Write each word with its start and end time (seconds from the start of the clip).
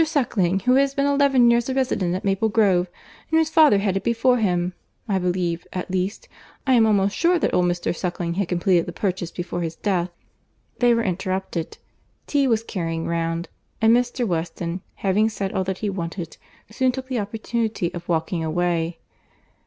Suckling, 0.03 0.61
who 0.61 0.73
has 0.77 0.95
been 0.95 1.05
eleven 1.05 1.51
years 1.51 1.69
a 1.69 1.75
resident 1.75 2.15
at 2.15 2.25
Maple 2.25 2.49
Grove, 2.49 2.89
and 3.29 3.37
whose 3.37 3.51
father 3.51 3.77
had 3.77 3.95
it 3.95 4.03
before 4.03 4.37
him—I 4.37 5.19
believe, 5.19 5.67
at 5.73 5.91
least—I 5.91 6.73
am 6.73 6.87
almost 6.87 7.15
sure 7.15 7.37
that 7.37 7.53
old 7.53 7.65
Mr. 7.67 7.95
Suckling 7.95 8.33
had 8.33 8.47
completed 8.47 8.87
the 8.87 8.93
purchase 8.93 9.29
before 9.29 9.61
his 9.61 9.75
death." 9.75 10.09
They 10.79 10.95
were 10.95 11.03
interrupted. 11.03 11.77
Tea 12.25 12.47
was 12.47 12.63
carrying 12.63 13.05
round, 13.05 13.47
and 13.79 13.95
Mr. 13.95 14.25
Weston, 14.25 14.81
having 14.95 15.29
said 15.29 15.53
all 15.53 15.65
that 15.65 15.77
he 15.85 15.89
wanted, 15.91 16.35
soon 16.71 16.91
took 16.91 17.07
the 17.07 17.19
opportunity 17.19 17.93
of 17.93 18.09
walking 18.09 18.43
away. 18.43 18.97